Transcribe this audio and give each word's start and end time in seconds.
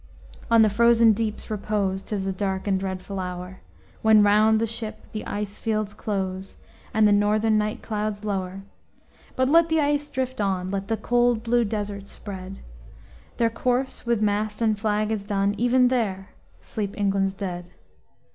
On 0.49 0.63
the 0.63 0.67
frozen 0.67 1.13
deep's 1.13 1.51
repose 1.51 2.01
'Tis 2.01 2.25
a 2.25 2.33
dark 2.33 2.65
and 2.65 2.79
dreadful 2.79 3.19
hour, 3.19 3.61
When 4.01 4.23
round 4.23 4.59
the 4.59 4.65
ship 4.65 5.05
the 5.11 5.23
ice 5.27 5.59
fields 5.59 5.93
close, 5.93 6.57
And 6.91 7.07
the 7.07 7.11
northern 7.11 7.59
night 7.59 7.83
clouds 7.83 8.25
lower; 8.25 8.63
But 9.35 9.47
let 9.47 9.69
the 9.69 9.79
ice 9.79 10.09
drift 10.09 10.41
on! 10.41 10.71
Let 10.71 10.87
the 10.87 10.97
cold 10.97 11.43
blue 11.43 11.65
desert 11.65 12.07
spread! 12.07 12.61
Their 13.37 13.51
course 13.51 14.03
with 14.03 14.23
mast 14.23 14.59
and 14.59 14.75
flag 14.79 15.11
is 15.11 15.23
done, 15.23 15.53
Even 15.59 15.89
there 15.89 16.29
sleep 16.61 16.97
England's 16.97 17.35
dead. 17.35 17.69